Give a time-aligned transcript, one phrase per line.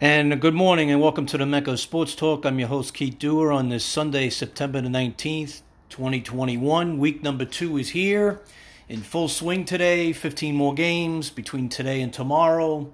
[0.00, 2.44] And good morning and welcome to the Mecca Sports Talk.
[2.44, 6.98] I'm your host Keith Duer on this Sunday, September the 19th, 2021.
[6.98, 8.40] Week number two is here
[8.88, 10.12] in full swing today.
[10.12, 12.92] 15 more games between today and tomorrow.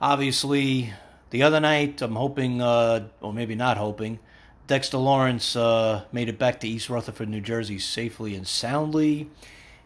[0.00, 0.94] Obviously,
[1.28, 4.18] the other night, I'm hoping, uh, or maybe not hoping,
[4.66, 9.28] Dexter Lawrence uh, made it back to East Rutherford, New Jersey safely and soundly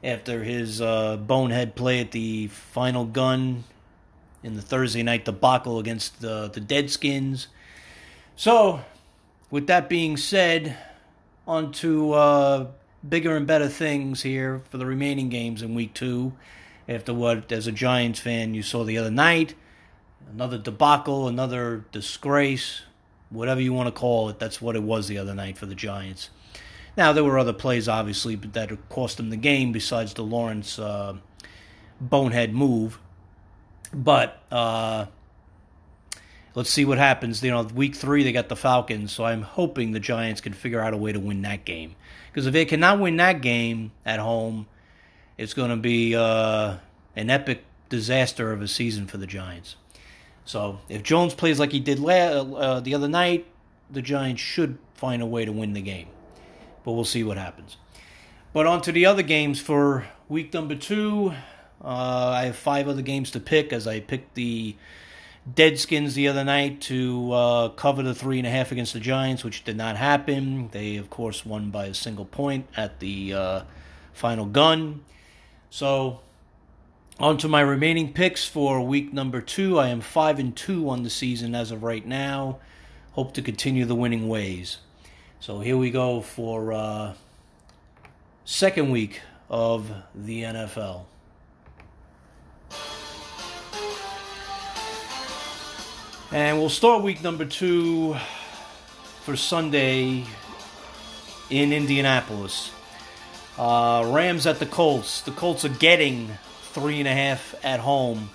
[0.04, 3.64] after his uh, bonehead play at the final gun
[4.44, 7.46] in the Thursday night debacle against the, the Deadskins.
[8.36, 8.84] So,
[9.50, 10.76] with that being said,
[11.46, 12.66] on to uh,
[13.08, 16.34] bigger and better things here for the remaining games in week two.
[16.86, 19.54] After what, as a Giants fan, you saw the other night.
[20.30, 22.82] Another debacle, another disgrace,
[23.30, 24.38] whatever you want to call it.
[24.38, 26.28] That's what it was the other night for the Giants.
[26.96, 30.78] Now, there were other plays, obviously, but that cost them the game besides the Lawrence
[30.78, 31.16] uh,
[32.00, 32.98] bonehead move.
[33.94, 35.06] But uh,
[36.54, 37.42] let's see what happens.
[37.42, 40.80] You know, week three they got the Falcons, so I'm hoping the Giants can figure
[40.80, 41.94] out a way to win that game.
[42.30, 44.66] Because if they cannot win that game at home,
[45.38, 46.76] it's going to be uh,
[47.14, 49.76] an epic disaster of a season for the Giants.
[50.44, 53.46] So if Jones plays like he did la- uh, the other night,
[53.90, 56.08] the Giants should find a way to win the game.
[56.84, 57.76] But we'll see what happens.
[58.52, 61.34] But on to the other games for week number two.
[61.84, 64.74] Uh, I have five other games to pick as I picked the
[65.52, 69.44] Deadskins the other night to uh, cover the three and a half against the Giants,
[69.44, 70.68] which did not happen.
[70.68, 73.62] They, of course, won by a single point at the uh,
[74.14, 75.04] final gun.
[75.68, 76.20] So,
[77.20, 79.78] on to my remaining picks for week number two.
[79.78, 82.58] I am five and two on the season as of right now.
[83.12, 84.78] Hope to continue the winning ways.
[85.40, 87.14] So here we go for uh,
[88.46, 89.20] second week
[89.50, 91.04] of the NFL.
[96.34, 98.16] And we'll start week number two
[99.20, 100.24] for Sunday
[101.48, 102.72] in Indianapolis.
[103.56, 105.20] Uh, Rams at the Colts.
[105.20, 106.36] The Colts are getting
[106.72, 108.30] three and a half at home.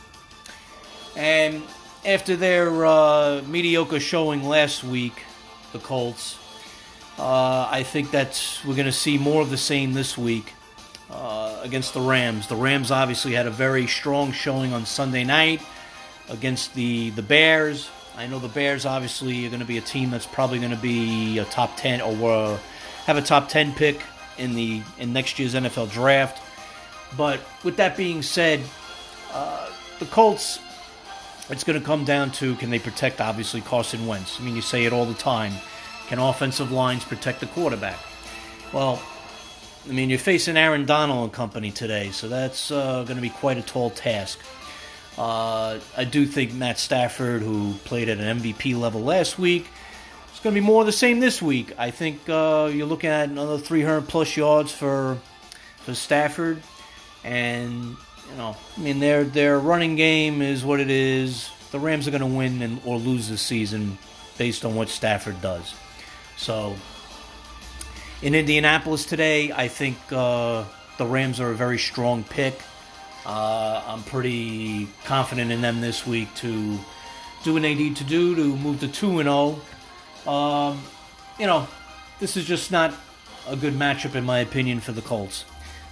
[1.18, 1.62] And
[2.06, 5.26] after their uh, mediocre showing last week,
[5.74, 6.38] the Colts,
[7.18, 10.54] uh, I think that we're going to see more of the same this week
[11.12, 12.48] uh, against the Rams.
[12.48, 15.60] The Rams obviously had a very strong showing on Sunday night
[16.30, 17.90] against the the Bears.
[18.16, 20.78] I know the Bears obviously are going to be a team that's probably going to
[20.78, 22.58] be a top ten or uh,
[23.06, 24.02] have a top ten pick
[24.38, 26.42] in the in next year's NFL draft.
[27.18, 28.62] But with that being said,
[29.32, 29.70] uh,
[30.00, 30.60] the Colts,
[31.50, 34.40] it's going to come down to can they protect obviously Carson Wentz.
[34.40, 35.54] I mean, you say it all the time.
[36.08, 38.00] Can offensive lines protect the quarterback?
[38.74, 39.02] Well,
[39.88, 43.30] I mean, you're facing Aaron Donald and company today, so that's uh, going to be
[43.30, 44.40] quite a tall task.
[45.20, 49.68] Uh, I do think Matt Stafford, who played at an MVP level last week,
[50.30, 51.74] it's going to be more of the same this week.
[51.78, 55.18] I think uh, you're looking at another 300 plus yards for
[55.84, 56.62] for Stafford,
[57.26, 57.98] and
[58.32, 61.50] you know, I mean their their running game is what it is.
[61.72, 63.98] The Rams are going to win and, or lose this season
[64.38, 65.76] based on what Stafford does.
[66.38, 66.78] So
[68.22, 70.64] in Indianapolis today, I think uh,
[70.98, 72.58] the Rams are a very strong pick.
[73.26, 76.78] Uh, I'm pretty confident in them this week to
[77.44, 79.60] do what they need to do to move to 2 0.
[80.26, 80.82] Um,
[81.38, 81.68] you know,
[82.20, 82.94] this is just not
[83.48, 85.46] a good matchup, in my opinion, for the Colts.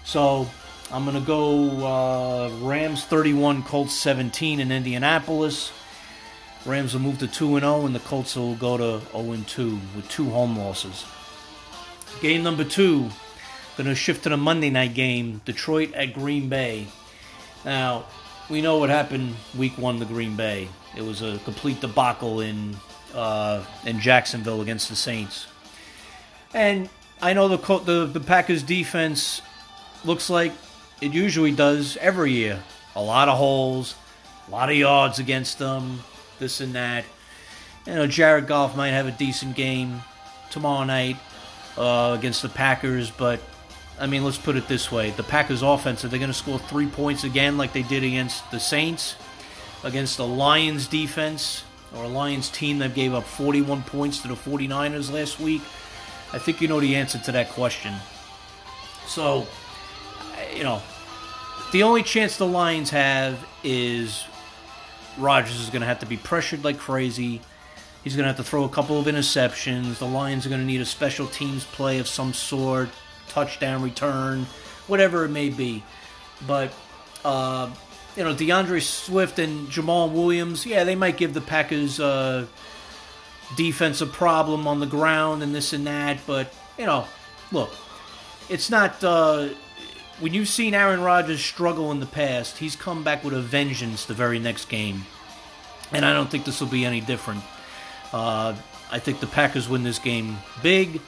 [0.04, 0.50] So
[0.92, 5.72] I'm going to go uh, Rams 31, Colts 17 in Indianapolis.
[6.66, 10.10] Rams will move to 2 0, and the Colts will go to 0 2 with
[10.10, 11.06] two home losses.
[12.22, 13.10] Game number two,
[13.78, 16.88] going to shift to the Monday night game Detroit at Green Bay.
[17.66, 18.06] Now,
[18.50, 20.70] we know what happened week one to Green Bay.
[20.96, 22.76] It was a complete debacle in
[23.14, 25.48] uh, in Jacksonville against the Saints.
[26.54, 26.90] And
[27.22, 29.42] I know the, the the Packers defense
[30.06, 30.54] looks like
[31.02, 32.64] it usually does every year.
[32.96, 33.96] A lot of holes,
[34.48, 36.04] a lot of yards against them,
[36.40, 37.06] this and that.
[37.86, 40.02] You know, Jared Goff might have a decent game
[40.50, 41.18] tomorrow night
[41.78, 43.40] uh, against the Packers, but
[44.00, 46.60] I mean, let's put it this way: the Packers' offense are they going to score
[46.60, 49.16] three points again, like they did against the Saints,
[49.84, 51.64] against the Lions defense
[51.96, 55.62] or a Lions team that gave up 41 points to the 49ers last week?
[56.34, 57.94] I think you know the answer to that question.
[59.08, 59.48] So,
[60.54, 60.82] you know,
[61.72, 64.26] the only chance the Lions have is
[65.18, 67.42] Rodgers is going to have to be pressured like crazy.
[68.04, 70.00] He's going to have to throw a couple of interceptions.
[70.00, 72.90] The Lions are going to need a special teams play of some sort,
[73.30, 74.46] touchdown return,
[74.88, 75.84] whatever it may be.
[76.46, 76.74] But,
[77.26, 77.70] uh,
[78.16, 82.46] you know, D'Andre Swift and Jamaal Williams, yeah, they might give the Packers uh,
[83.56, 86.20] defensive problem on the ground and this and that.
[86.26, 87.06] But, you know,
[87.52, 87.72] look,
[88.50, 89.04] it's not.
[89.04, 89.50] Uh,
[90.20, 94.06] when you've seen Aaron Rodgers struggle in the past, he's come back with a vengeance
[94.06, 95.06] the very next game.
[95.92, 97.44] And I don't think this will be any different.
[98.12, 98.56] Uh,
[98.92, 101.02] I think the Packers win this game big.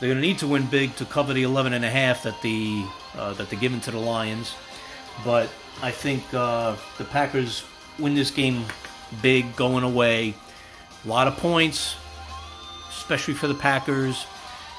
[0.00, 2.40] They're going to need to win big to cover the 11 and a half that
[2.42, 2.84] the
[3.16, 4.54] uh, that they're given to the Lions.
[5.24, 5.50] But
[5.82, 7.64] I think uh, the Packers
[7.98, 8.64] win this game
[9.22, 10.34] big, going away.
[11.04, 11.96] A lot of points,
[12.90, 14.26] especially for the Packers.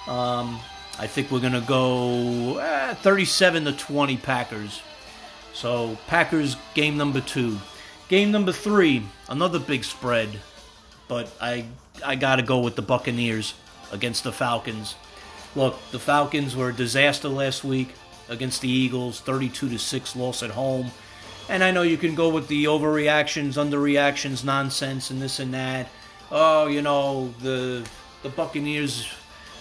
[0.08, 0.60] Um,
[0.98, 4.82] I think we're going to go eh, 37 to 20 Packers.
[5.54, 7.60] So Packers game number two.
[8.08, 10.30] Game number three, another big spread,
[11.08, 11.66] but I
[12.04, 13.54] I got to go with the Buccaneers
[13.92, 14.96] against the Falcons.
[15.56, 17.94] Look, the Falcons were a disaster last week
[18.28, 20.92] against the Eagles, 32 to 6 loss at home.
[21.50, 25.90] And I know you can go with the overreactions, underreactions, nonsense and this and that.
[26.32, 27.88] Oh, you know, the
[28.22, 29.08] the Buccaneers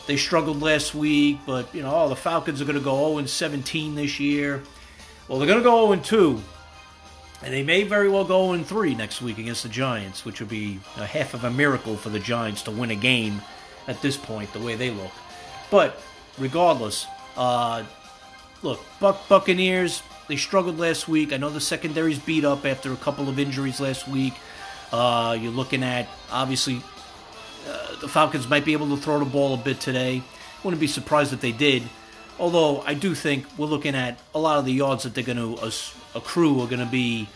[0.07, 3.27] they struggled last week, but you know, oh, the Falcons are going to go 0
[3.27, 4.63] 17 this year.
[5.29, 6.43] Well, they're going to go 0 2,
[7.43, 10.49] and they may very well go 0 3 next week against the Giants, which would
[10.49, 13.41] be a half of a miracle for the Giants to win a game
[13.87, 15.13] at this point, the way they look.
[15.71, 16.01] But
[16.39, 17.07] regardless,
[17.37, 17.85] uh,
[18.63, 21.33] look, Buck Buccaneers they struggled last week.
[21.33, 24.35] I know the secondary's beat up after a couple of injuries last week.
[24.93, 26.83] Uh, you're looking at obviously
[27.67, 30.23] uh, the Falcons might be able to throw the ball a bit today.
[30.63, 31.83] Wouldn't be surprised if they did.
[32.39, 35.39] Although I do think we're looking at a lot of the yards that they're going
[35.39, 35.73] to
[36.15, 37.29] accrue are going to be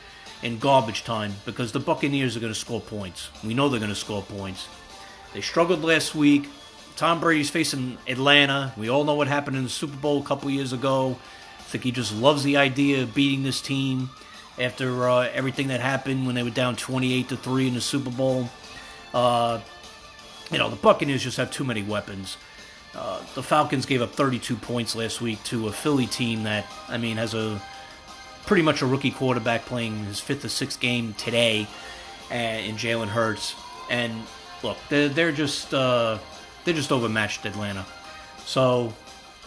[0.43, 3.31] in garbage time because the Buccaneers are going to score points.
[3.43, 4.69] We know they're going to score points.
[5.33, 6.49] They struggled last week.
[6.97, 8.73] Tom Brady's facing Atlanta.
[8.77, 11.17] We all know what happened in the Super Bowl a couple years ago.
[11.59, 14.11] I think he just loves the idea of beating this team
[14.59, 18.11] after uh, everything that happened when they were down 28 to 3 in the Super
[18.11, 18.49] Bowl.
[19.15, 19.61] Uh,
[20.51, 22.37] you know, the Buccaneers just have too many weapons.
[22.95, 26.99] Uh, the Falcons gave up 32 points last week to a Philly team that, I
[26.99, 27.61] mean, has a
[28.45, 31.67] pretty much a rookie quarterback playing his fifth or sixth game today
[32.31, 33.55] uh, in Jalen Hurts.
[33.89, 34.13] And
[34.63, 35.73] look, they're, they're just
[36.65, 37.85] they're just overmatched Atlanta.
[38.45, 38.93] So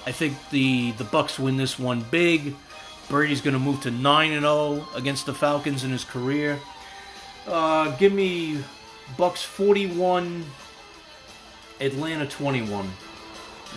[0.06, 2.56] I think the the Bucks win this one big.
[3.08, 6.60] Brady's going to move to nine and zero oh against the Falcons in his career.
[7.48, 8.64] Uh, give me
[9.18, 10.44] Bucks 41,
[11.80, 12.90] Atlanta 21.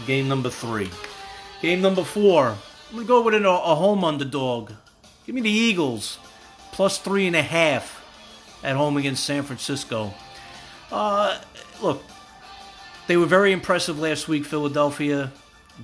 [0.06, 0.91] Game number three.
[1.61, 2.56] Game number four.
[2.91, 4.73] I'm going to go with an, a home underdog.
[5.26, 6.19] Give me the Eagles.
[6.73, 8.02] Plus three and a half
[8.62, 10.14] at home against San Francisco.
[10.91, 11.38] Uh,
[11.82, 12.02] look,
[13.08, 15.32] they were very impressive last week, Philadelphia,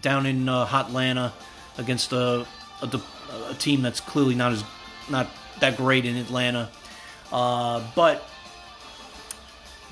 [0.00, 1.32] down in uh, Atlanta
[1.76, 2.46] against a,
[2.82, 3.00] a,
[3.50, 4.62] a, team that's clearly not as
[5.10, 5.28] not
[5.60, 6.70] that great in Atlanta.
[7.32, 8.28] Uh, but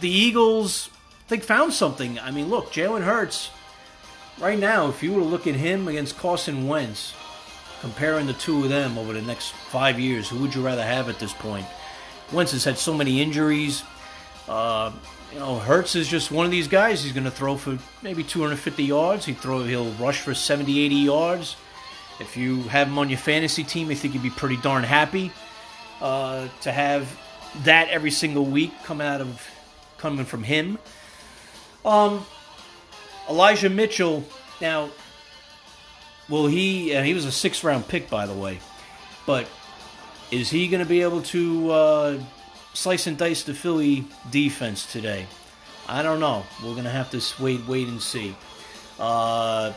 [0.00, 0.90] the Eagles
[1.28, 2.18] they found something.
[2.18, 3.50] I mean, look, Jalen Hurts,
[4.38, 7.14] right now, if you were to look at him against Carson Wentz,
[7.80, 11.08] comparing the two of them over the next five years, who would you rather have
[11.08, 11.66] at this point?
[12.32, 13.82] Wentz has had so many injuries.
[14.48, 14.92] Uh,
[15.32, 17.02] you know, Hurts is just one of these guys.
[17.02, 19.24] He's going to throw for maybe 250 yards.
[19.24, 21.56] He throw, he'll rush for 70, 80 yards.
[22.20, 25.32] If you have him on your fantasy team, I think you'd be pretty darn happy
[26.00, 27.18] uh, to have
[27.64, 29.48] that every single week coming out of
[29.98, 30.78] coming from him.
[31.84, 32.26] Um,
[33.28, 34.24] Elijah Mitchell.
[34.60, 34.90] Now,
[36.28, 36.94] will he?
[36.94, 38.58] Uh, he was a sixth round pick, by the way.
[39.26, 39.46] But
[40.30, 42.18] is he going to be able to uh,
[42.74, 45.26] slice and dice the Philly defense today?
[45.88, 46.44] I don't know.
[46.62, 48.36] We're to have to wait, wait and see.
[48.98, 49.72] Uh,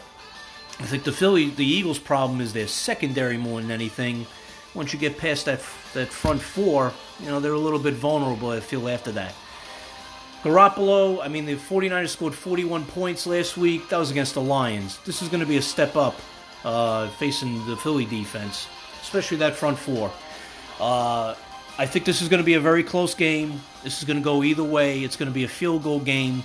[0.79, 4.27] I think the Philly, the Eagles' problem is their secondary more than anything.
[4.73, 5.61] Once you get past that
[5.93, 8.49] that front four, you know they're a little bit vulnerable.
[8.49, 9.33] I feel after that.
[10.43, 13.89] Garoppolo, I mean, the 49ers scored 41 points last week.
[13.89, 14.99] That was against the Lions.
[14.99, 16.19] This is going to be a step up
[16.63, 18.67] uh, facing the Philly defense,
[19.01, 20.11] especially that front four.
[20.79, 21.33] Uh,
[21.77, 23.61] I think this is going to be a very close game.
[23.83, 25.03] This is going to go either way.
[25.03, 26.43] It's going to be a field goal game.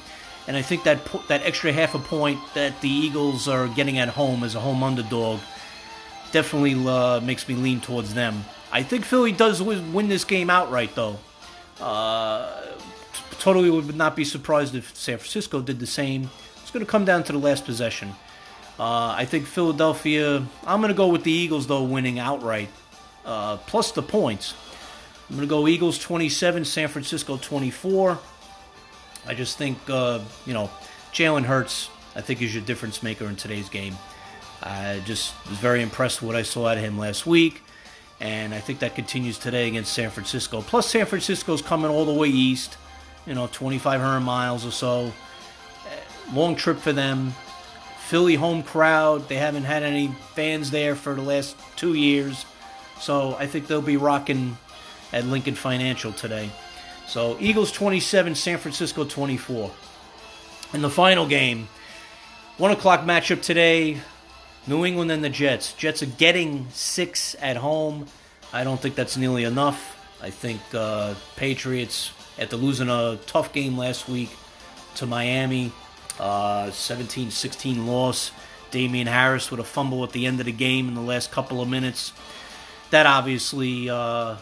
[0.48, 4.08] And I think that that extra half a point that the Eagles are getting at
[4.08, 5.38] home as a home underdog
[6.32, 8.44] definitely uh, makes me lean towards them.
[8.72, 11.18] I think Philly does win this game outright, though.
[11.80, 12.50] Uh,
[13.38, 16.30] totally would not be surprised if San Francisco did the same.
[16.62, 18.10] It's going to come down to the last possession.
[18.78, 20.44] Uh, I think Philadelphia.
[20.66, 22.70] I'm going to go with the Eagles though, winning outright.
[23.24, 24.54] uh, plus the points.
[25.30, 28.18] I'm going to go Eagles 27, San Francisco 24.
[29.28, 30.68] I just think, uh, you know,
[31.12, 33.94] Jalen Hurts, I think, is your difference maker in today's game.
[34.60, 37.62] I just was very impressed with what I saw out of him last week,
[38.18, 40.62] and I think that continues today against San Francisco.
[40.62, 42.76] Plus, San Francisco's coming all the way east,
[43.24, 45.12] you know, 2,500 miles or so.
[46.34, 47.34] Long trip for them.
[48.08, 49.28] Philly home crowd.
[49.28, 52.44] They haven't had any fans there for the last two years.
[52.98, 54.56] So I think they'll be rocking
[55.12, 56.50] at Lincoln Financial today.
[57.06, 59.70] So Eagles 27, San Francisco 24.
[60.74, 61.68] In the final game,
[62.58, 64.00] 1 o'clock matchup today,
[64.66, 65.72] New England and the Jets.
[65.72, 68.06] Jets are getting six at home.
[68.52, 69.96] I don't think that's nearly enough.
[70.22, 74.30] I think uh, Patriots, after losing a tough game last week
[74.96, 75.72] to Miami,
[76.18, 78.30] 17 uh, 16 loss.
[78.70, 81.60] Damien Harris with a fumble at the end of the game in the last couple
[81.60, 82.12] of minutes.
[82.90, 84.36] That obviously uh,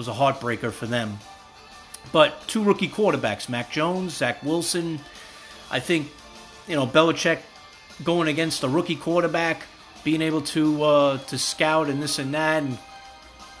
[0.00, 1.18] was a heartbreaker for them.
[2.10, 4.98] But two rookie quarterbacks, Mac Jones, Zach Wilson.
[5.70, 6.10] I think,
[6.66, 7.40] you know, Belichick
[8.02, 9.64] going against a rookie quarterback,
[10.02, 12.78] being able to uh, to scout and this and that, and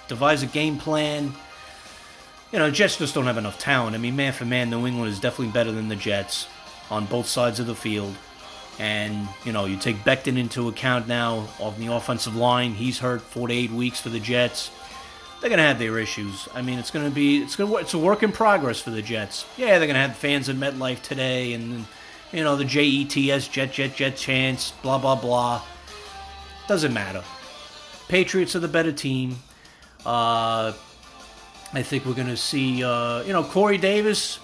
[0.08, 1.34] devise a game plan.
[2.52, 3.94] You know, Jets just don't have enough talent.
[3.94, 6.48] I mean, man for man, New England is definitely better than the Jets
[6.90, 8.16] on both sides of the field.
[8.78, 12.72] And, you know, you take Becton into account now of the offensive line.
[12.72, 14.70] He's hurt four to eight weeks for the Jets.
[15.40, 16.48] They're gonna have their issues.
[16.54, 19.46] I mean, it's gonna be it's gonna it's a work in progress for the Jets.
[19.56, 21.86] Yeah, they're gonna have fans in MetLife today, and
[22.32, 25.62] you know the JETS Jet Jet Jet chance, blah blah blah.
[26.68, 27.24] Doesn't matter.
[28.08, 29.38] Patriots are the better team.
[30.04, 30.72] Uh,
[31.72, 34.38] I think we're gonna see uh, you know Corey Davis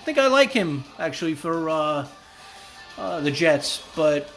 [0.00, 2.06] I think I like him actually for uh,
[2.96, 4.30] uh, the Jets, but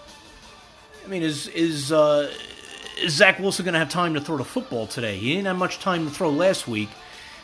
[1.03, 2.33] I mean, is is, uh,
[3.07, 5.17] Zach Wilson going to have time to throw the football today?
[5.17, 6.89] He didn't have much time to throw last week.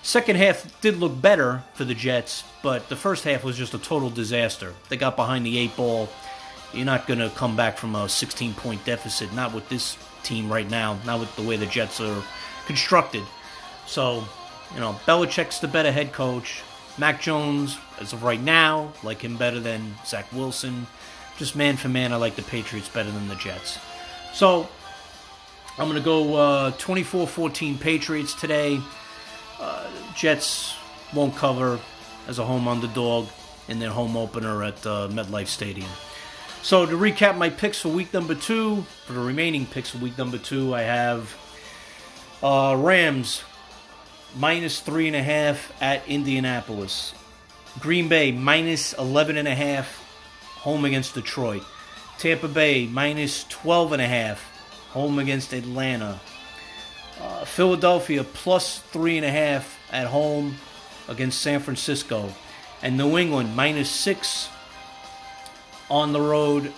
[0.01, 3.79] Second half did look better for the Jets, but the first half was just a
[3.79, 4.73] total disaster.
[4.87, 6.09] They got behind the eight ball.
[6.73, 10.51] You're not going to come back from a 16 point deficit, not with this team
[10.51, 12.23] right now, not with the way the Jets are
[12.65, 13.23] constructed.
[13.87, 14.23] So,
[14.73, 16.61] you know, Belichick's the better head coach.
[16.97, 20.85] Mac Jones, as of right now, like him better than Zach Wilson.
[21.37, 23.79] Just man for man, I like the Patriots better than the Jets.
[24.33, 24.69] So,
[25.79, 28.81] I'm going to go uh, 24 uh, 14 Patriots today.
[29.61, 30.75] Uh, Jets
[31.13, 31.79] won't cover
[32.27, 33.29] as a home underdog
[33.69, 35.89] in their home opener at uh, MetLife Stadium.
[36.61, 40.17] So, to recap my picks for week number two, for the remaining picks for week
[40.17, 41.33] number two, I have
[42.43, 43.43] uh, Rams
[44.35, 47.13] minus three and a half at Indianapolis.
[47.79, 49.87] Green Bay minus eleven and a half
[50.57, 51.63] home against Detroit.
[52.17, 54.43] Tampa Bay minus twelve and a half
[54.89, 56.19] home against Atlanta.
[57.21, 60.55] Uh, Philadelphia plus three and a half at home
[61.07, 62.33] against San Francisco.
[62.81, 64.49] And New England minus six
[65.89, 66.71] on the road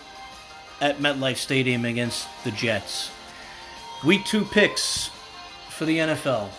[0.79, 3.11] at MetLife Stadium against the Jets.
[4.03, 5.11] Week two picks
[5.69, 6.49] for the NFL.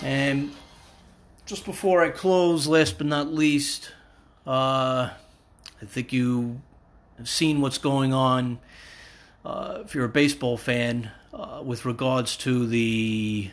[0.00, 0.52] And
[1.44, 3.92] just before I close, last but not least,
[4.46, 6.60] uh, I think you
[7.28, 8.58] seen what's going on.
[9.44, 13.50] Uh, if you're a baseball fan, uh, with regards to the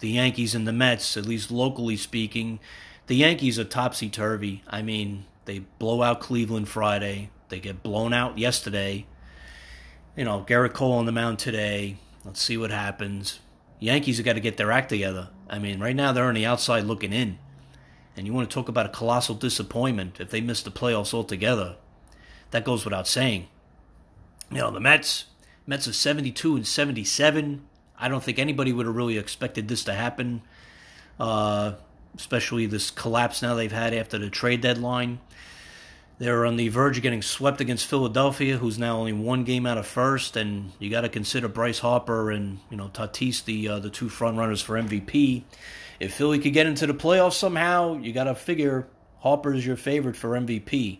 [0.00, 2.60] the Yankees and the Mets, at least locally speaking,
[3.08, 4.62] the Yankees are topsy turvy.
[4.68, 7.30] I mean, they blow out Cleveland Friday.
[7.48, 9.06] They get blown out yesterday.
[10.14, 11.96] You know, Gerrit Cole on the mound today.
[12.24, 13.40] Let's see what happens.
[13.80, 15.30] Yankees have got to get their act together.
[15.48, 17.38] I mean, right now they're on the outside looking in.
[18.16, 21.76] And you want to talk about a colossal disappointment if they miss the playoffs altogether.
[22.50, 23.48] That goes without saying.
[24.50, 25.26] You know, the Mets,
[25.66, 27.62] Mets are 72 and 77.
[27.98, 30.42] I don't think anybody would have really expected this to happen,
[31.20, 31.72] uh,
[32.16, 35.18] especially this collapse now they've had after the trade deadline.
[36.18, 39.78] They're on the verge of getting swept against Philadelphia, who's now only one game out
[39.78, 43.78] of first, and you got to consider Bryce Harper and you know Tatis the uh,
[43.78, 45.44] the two front runners for MVP.
[46.00, 48.88] If Philly could get into the playoffs somehow, you got to figure
[49.20, 50.98] Harper is your favorite for MVP.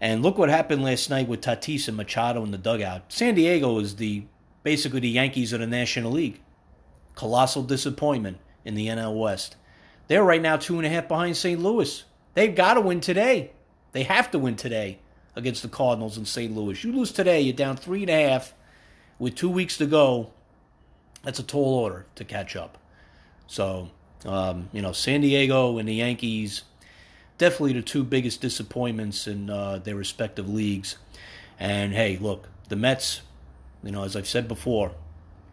[0.00, 3.12] And look what happened last night with Tatis and Machado in the dugout.
[3.12, 4.24] San Diego is the
[4.62, 6.40] basically the Yankees of the National League.
[7.14, 9.56] Colossal disappointment in the NL West.
[10.06, 11.60] They're right now two and a half behind St.
[11.60, 12.04] Louis.
[12.34, 13.50] They've got to win today.
[13.92, 14.98] They have to win today
[15.34, 16.54] against the Cardinals in St.
[16.54, 16.82] Louis.
[16.84, 18.54] You lose today, you're down three and a half
[19.18, 20.30] with two weeks to go.
[21.22, 22.78] That's a tall order to catch up.
[23.46, 23.90] So,
[24.24, 26.62] um, you know, San Diego and the Yankees,
[27.38, 30.98] definitely the two biggest disappointments in uh, their respective leagues.
[31.58, 33.22] And hey, look, the Mets,
[33.82, 34.92] you know, as I've said before,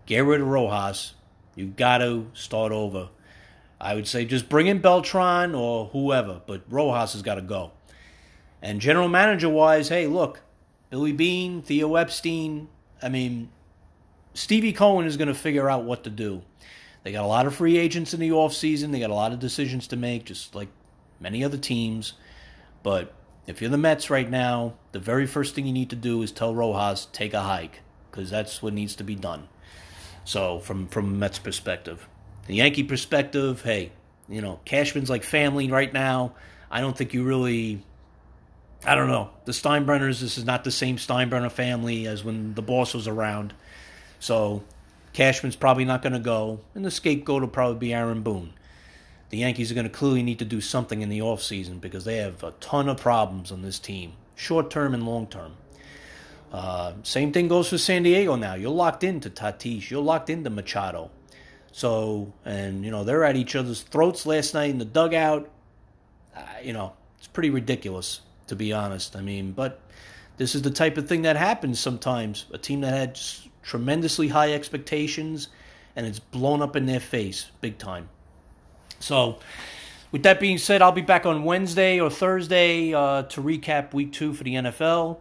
[0.05, 1.13] get rid of Rojas.
[1.55, 3.09] You've got to start over.
[3.79, 7.71] I would say just bring in Beltran or whoever, but Rojas has got to go.
[8.61, 10.41] And general manager wise, hey, look,
[10.89, 12.67] Billy Beane, Theo Epstein,
[13.01, 13.49] I mean,
[14.33, 16.41] Stevie Cohen is going to figure out what to do.
[17.03, 18.91] They got a lot of free agents in the offseason.
[18.91, 20.69] They got a lot of decisions to make, just like
[21.19, 22.13] many other teams.
[22.83, 23.13] But
[23.47, 26.31] if you're the Mets right now, the very first thing you need to do is
[26.31, 29.47] tell Rojas take a hike because that's what needs to be done.
[30.23, 32.07] So from from Mets perspective,
[32.47, 33.91] the Yankee perspective, hey,
[34.27, 36.33] you know Cashman's like family right now.
[36.71, 37.83] I don't think you really.
[38.83, 40.19] I don't know the Steinbrenners.
[40.19, 43.53] This is not the same Steinbrenner family as when the boss was around.
[44.19, 44.63] So
[45.13, 48.53] Cashman's probably not going to go, and the scapegoat will probably be Aaron Boone
[49.29, 52.17] the Yankees are going to clearly need to do something in the offseason because they
[52.17, 55.53] have a ton of problems on this team, short term and long term.
[56.51, 58.53] Uh, same thing goes for San Diego now.
[58.53, 59.89] You're locked into Tatis.
[59.89, 61.11] You're locked into Machado.
[61.71, 65.49] So, and, you know, they're at each other's throats last night in the dugout.
[66.33, 69.17] Uh, you know, it's pretty ridiculous, to be honest.
[69.17, 69.81] I mean, but
[70.37, 72.45] this is the type of thing that happens sometimes.
[72.53, 73.19] A team that had
[73.61, 75.49] tremendously high expectations
[75.95, 78.09] and it's blown up in their face big time.
[78.99, 79.39] So,
[80.11, 84.13] with that being said, I'll be back on Wednesday or Thursday uh, to recap week
[84.13, 85.17] two for the NFL.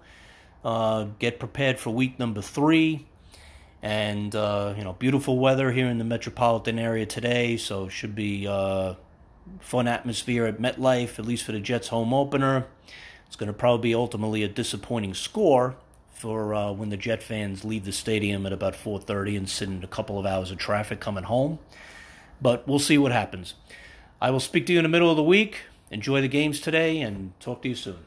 [0.64, 3.06] Uh, get prepared for week number three.
[3.82, 7.56] And, uh, you know, beautiful weather here in the metropolitan area today.
[7.56, 8.94] So, should be uh,
[9.60, 12.66] fun atmosphere at MetLife, at least for the Jets home opener.
[13.26, 15.76] It's going to probably be ultimately a disappointing score
[16.14, 19.82] for uh, when the Jet fans leave the stadium at about 4:30 and sit in
[19.82, 21.58] a couple of hours of traffic coming home.
[22.40, 23.54] But we'll see what happens.
[24.20, 25.62] I will speak to you in the middle of the week.
[25.90, 27.98] Enjoy the games today and talk to you soon.